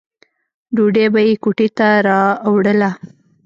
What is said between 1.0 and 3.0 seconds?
به یې کوټې ته راوړله.